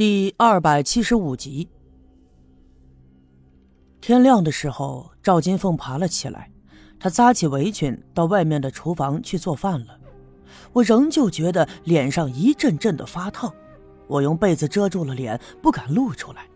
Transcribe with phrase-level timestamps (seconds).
[0.00, 1.68] 第二百七十五集。
[4.00, 6.50] 天亮的时候，赵金凤爬了起来，
[6.98, 9.98] 她扎起围裙，到外面的厨房去做饭了。
[10.72, 13.52] 我仍旧觉得脸上一阵阵的发烫，
[14.06, 16.46] 我用被子遮住了脸，不敢露出来。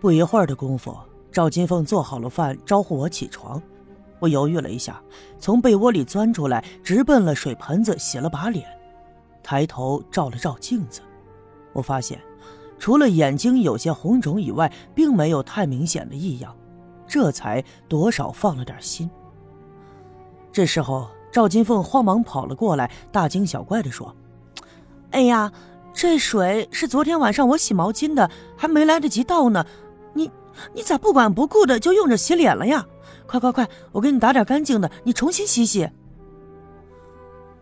[0.00, 0.96] 不一会儿的功夫，
[1.32, 3.60] 赵金凤做好了饭，招呼我起床。
[4.20, 5.02] 我犹豫了一下，
[5.40, 8.64] 从被窝里钻出来，直奔了水盆子洗了把脸，
[9.42, 11.00] 抬头照了照镜子。
[11.74, 12.18] 我发现，
[12.78, 16.56] 除了眼睛有些红肿以外，并没有太明显的异样，
[17.06, 19.10] 这才多少放了点心。
[20.50, 24.14] 这时候，赵金凤慌忙跑了过来，大惊小怪地说
[25.10, 25.52] ：“哎呀，
[25.92, 29.66] 这水是昨天晚上我洗毛巾的，还没来得及倒呢，
[30.12, 30.30] 你
[30.72, 32.86] 你咋不管不顾的就用着洗脸了呀？
[33.26, 35.90] 快快快，我给你打点干净的，你重新洗洗。”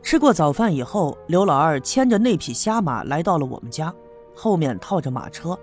[0.02, 3.94] 吃过早饭以后，刘老二牵着那匹瞎马来到了我们家。
[4.34, 5.58] 后面套着马车，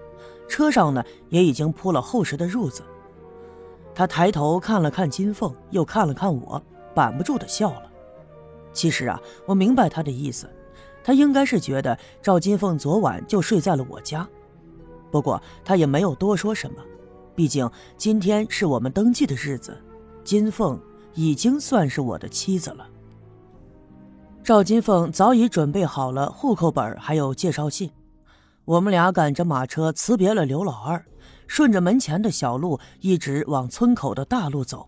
[0.48, 2.84] 车上呢也已经铺了厚实的褥子。
[3.94, 6.61] 他抬头看了看金凤，又看了看我，
[6.94, 7.92] 板不住的笑了。
[8.72, 10.50] 其实啊，我明白他的意思，
[11.03, 14.28] 他应该是觉得赵金凤昨晚就睡在了我家。
[15.11, 16.78] 不过他也没有多说什么，
[17.36, 19.76] 毕竟今天是我们登记的日子，
[20.23, 20.80] 金凤
[21.16, 22.88] 已经算是我的妻子了。
[24.44, 27.92] 赵金凤早已准备好了户口本还有介绍信。
[28.70, 31.03] 我们俩赶着马车辞别了刘老二，
[31.48, 34.88] 顺着门前的小路一直往村口的大路走。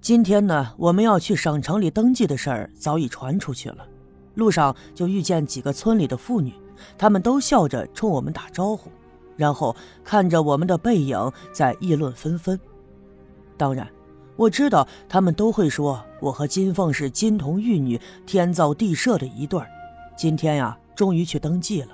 [0.00, 3.86] 今天呢，我们要去省城里登记的事儿早已传出去了，
[4.34, 6.52] 路上就遇见几个村里的妇女，
[6.98, 8.90] 他们都笑着冲我们打招呼，
[9.36, 12.58] 然后看着我们的背影在议论纷纷。
[13.56, 13.88] 当然，
[14.34, 19.68] 我知道他们都会说我和金凤是金童玉女、天造地设的一对儿。
[20.16, 21.90] 今天呀，终于去登记了。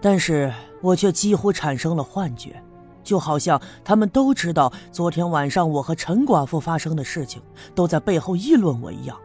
[0.00, 2.62] 但是我却几乎产生了幻觉，
[3.02, 7.42] 就好像他们都知道昨天晚上我和陈寡妇发生的事情，
[7.74, 9.16] 都在背后议论我一样，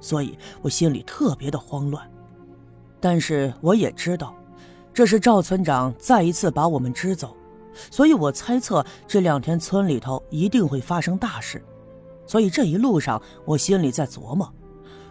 [0.00, 2.02] 所以我心里特别的慌乱。
[2.98, 4.34] 但是我也知道，
[4.94, 7.36] 这是赵村长再一次把我们支走，
[7.90, 11.62] 所以我猜测这两天村里头一定会发生大事，
[12.26, 14.50] 所以这一路上我心里在琢磨，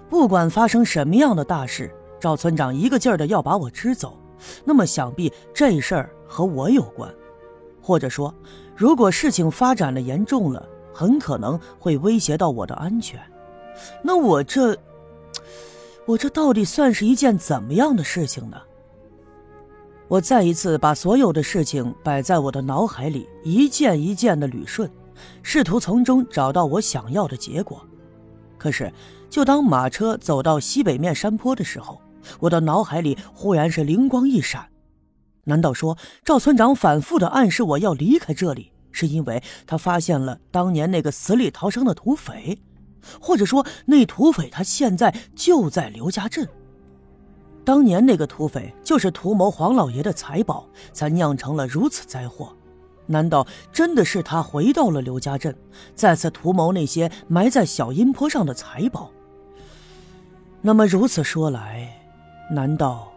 [0.10, 4.18] 不管发生什么样的大事，赵村长一个劲儿的要把我支走。
[4.64, 7.14] 那么想必这事儿和我有关，
[7.82, 8.34] 或者说，
[8.76, 13.20] 如果事情发展的严重了，很可能会威胁到我的安全。
[14.04, 14.78] 那我这，
[16.06, 18.62] 我这到底算是一件怎么样的事情呢？
[20.08, 24.92] 我再一次把所有的事情摆在我的脑海里，一件一件的捋顺，
[25.42, 27.82] 试图从中找到我想要的结果。
[28.58, 28.92] 可是，
[29.30, 32.02] 就当马车走到西北面山坡的时候，
[32.40, 34.68] 我的脑海里忽然是灵光一闪，
[35.46, 42.60] 难道说赵村长反复的暗示我要离开这里，是因为他发现了当年那个死里逃生的土匪，
[43.20, 46.48] 或者说那土匪他现在就在刘家镇？
[47.64, 52.56] 当年那个土匪就是图谋黄老爷的财宝，才酿成了如此灾祸。
[53.08, 55.56] 难道真的是他回到了刘家镇，
[55.96, 59.12] 再次图谋那些埋在小阴坡上的财宝？
[60.62, 61.81] 那么如此说来。
[62.54, 63.10] 难道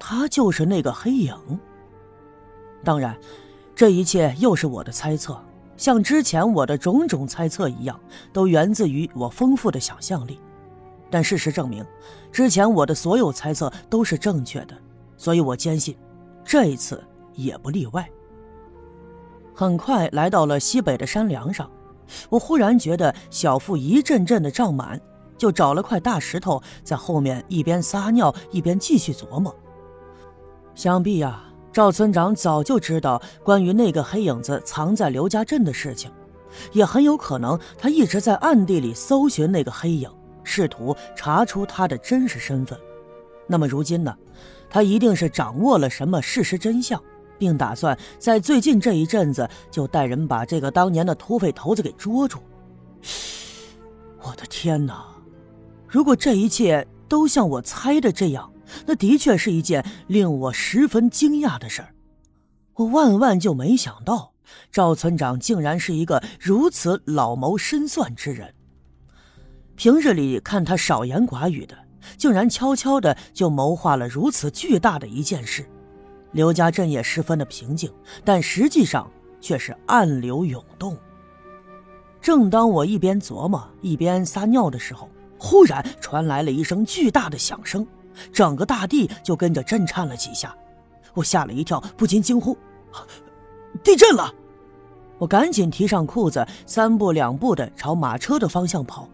[0.00, 1.32] 他就是那个黑影？
[2.82, 3.16] 当然，
[3.72, 5.40] 这一切又是我的猜测，
[5.76, 7.98] 像之前我的种种猜测一样，
[8.32, 10.40] 都源自于我丰富的想象力。
[11.08, 11.86] 但事实证明，
[12.32, 14.76] 之前我的所有猜测都是正确的，
[15.16, 15.96] 所以我坚信，
[16.44, 17.00] 这一次
[17.34, 18.08] 也不例外。
[19.54, 21.70] 很快来到了西北的山梁上，
[22.28, 25.00] 我忽然觉得小腹一阵阵的胀满。
[25.40, 29.56] 就找了块大石头，在后面一边撒尿一边继续琢磨。
[30.74, 31.42] 想必呀，
[31.72, 36.12] 赵村长早就知道关于那个黑影子藏在刘家镇的事情，
[36.72, 40.10] 也很有可能他一直在暗地里搜寻那个黑影，
[40.44, 42.78] 试图查出他的真实身份。
[43.46, 44.14] 那么如今呢，
[44.68, 47.02] 他一定是掌握了什么事实真相，
[47.38, 52.38] 并打算在最近这一阵子就带人把这个当年的土匪头子给捉住。
[54.20, 55.09] 我的天哪！
[55.90, 58.52] 如果这一切都像我猜的这样，
[58.86, 61.92] 那的确是一件令我十分惊讶的事儿。
[62.74, 64.32] 我万万就没想到，
[64.70, 68.54] 赵村长竟然是一个如此老谋深算之人。
[69.74, 71.76] 平日里看他少言寡语的，
[72.16, 75.68] 竟然悄悄的就谋划了如此巨大的一件事。
[76.30, 77.92] 刘家镇也十分的平静，
[78.24, 79.10] 但实际上
[79.40, 80.96] 却是暗流涌动。
[82.20, 85.10] 正当我一边琢磨一边撒尿的时候，
[85.40, 87.84] 忽然传来了一声巨大的响声，
[88.30, 90.54] 整个大地就跟着震颤了几下，
[91.14, 92.56] 我吓了一跳，不禁惊呼
[93.82, 94.32] ：“地震了！”
[95.18, 99.08] 我赶紧提上裤子，三步两步的朝马车的方向跑。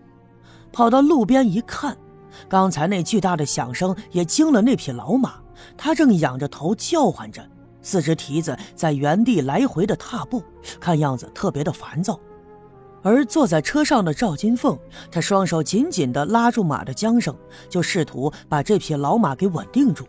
[0.73, 1.97] 跑到路边一看，
[2.49, 5.35] 刚才那巨大的响声也惊了那匹老马，
[5.77, 7.49] 它正仰着头叫唤着，
[7.83, 10.43] 四只蹄子在原地来回的踏步，
[10.79, 12.19] 看样子特别的烦躁。
[13.07, 14.77] 而坐在车上的赵金凤，
[15.13, 17.33] 她双手紧紧地拉住马的缰绳，
[17.69, 20.05] 就试图把这匹老马给稳定住。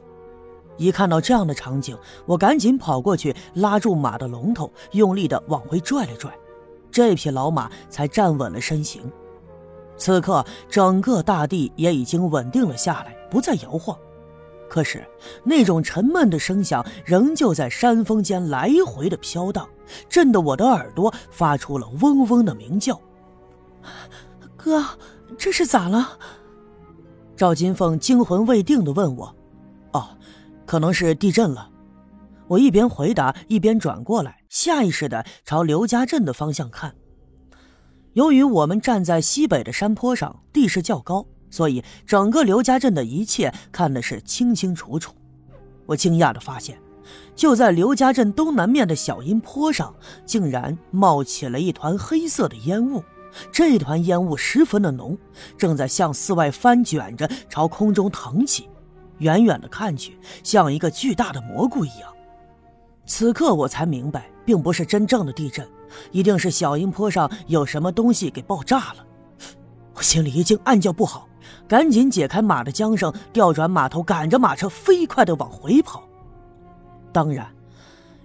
[0.77, 1.95] 一看到这样的场景，
[2.25, 6.31] 我赶紧跑过去拉住马的龙头，用力地往回拽了拽，
[6.89, 9.03] 这匹老马才站稳了身形。
[9.95, 13.95] 此刻，整个大地也已经稳定了下来，不再摇晃。
[14.69, 15.05] 可是，
[15.43, 19.67] 那种沉闷的声响仍旧在山峰间来回的飘荡，
[20.09, 22.99] 震得我的耳朵发出了嗡嗡的鸣叫。
[24.55, 24.83] 哥，
[25.37, 26.17] 这是咋了？
[27.35, 29.35] 赵金凤惊魂未定的问我。
[29.93, 30.09] 哦，
[30.65, 31.69] 可能是地震了。
[32.47, 36.93] 我一边回答，一边转过来，下意识的朝刘家镇的方向看。
[38.13, 41.25] 由于我们站在西北的山坡上，地势较高。
[41.57, 45.11] 所以，整个刘家镇的一切看的是清清楚楚。
[45.87, 46.79] 我惊讶地发现，
[47.35, 53.03] 就在刘家镇东南面的小阴坡上，竟然冒起了一团黑色的烟雾。
[53.51, 55.17] 这团烟雾十分的浓，
[55.57, 58.69] 正在向四外翻卷着，朝空中腾起。
[59.17, 62.13] 远远的看去，像一个巨大的蘑菇一样。
[63.07, 65.67] 此刻我才明白，并不是真正的地震，
[66.11, 69.06] 一定是小阴坡上有什么东西给爆炸了。
[69.97, 71.27] 我心里一惊，暗叫不好。
[71.67, 76.03] 赶紧解开马的缰绳，调转马头，赶着马车飞快地往回跑。
[77.11, 77.47] 当然，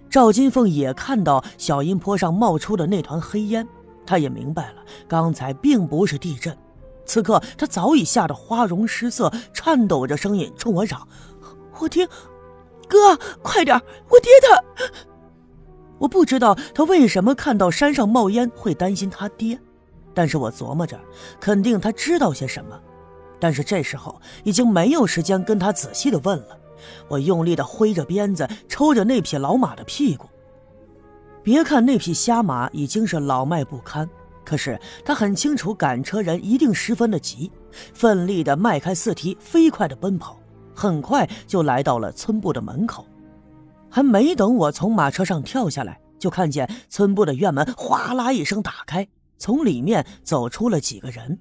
[0.07, 3.67] 赵金凤也看到小阴坡上冒出的那团黑烟，
[4.05, 6.55] 他也明白了刚才并不是地震。
[7.05, 11.07] 此刻，他早已吓得花容失色，颤抖着声音冲我嚷
[11.79, 12.07] ：“我爹，
[12.87, 13.75] 哥，快点，
[14.09, 14.85] 我爹他……”
[15.97, 19.59] 我不知道他为什么看到山上冒烟会担心他爹，
[20.13, 20.99] 但是我琢磨着，
[21.39, 22.79] 肯定他知道些什么。
[23.39, 26.57] 但是这时候已经没有时间跟他仔细的问了，
[27.07, 30.29] 我用力的挥着鞭子抽着那匹老马的屁股。
[31.41, 34.09] 别看那匹瞎马已经是老迈不堪，
[34.45, 37.51] 可是他很清楚赶车人一定十分的急，
[37.93, 40.39] 奋力的迈开四蹄，飞快的奔跑，
[40.73, 43.05] 很快就来到了村部的门口。
[43.89, 49.05] 还没等我从马车上跳下来，就看见村部的院门哗啦一声打开，
[49.43, 51.37] 从里面走出了几个人。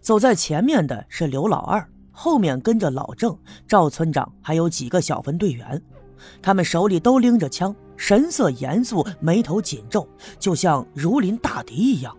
[0.00, 3.38] 走在前面的是刘老二，后面跟着老郑、
[3.68, 5.80] 赵村长，还有几个小分队员。
[6.42, 10.08] 他们手里都拎着枪，神色严肃，眉头紧皱，
[10.40, 12.16] 就像如临大敌一样。